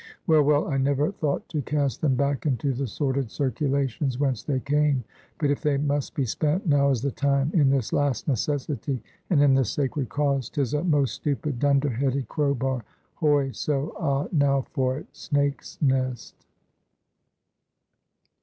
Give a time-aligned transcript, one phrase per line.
[0.25, 4.59] Well, well, I never thought to cast them back into the sordid circulations whence they
[4.59, 5.03] came.
[5.37, 9.39] But if they must be spent, now is the time, in this last necessity, and
[9.43, 10.49] in this sacred cause.
[10.49, 12.83] 'Tis a most stupid, dunderheaded crowbar.
[13.17, 13.51] Hoy!
[13.51, 13.93] so!
[13.99, 16.33] ah, now for it: snake's nest!"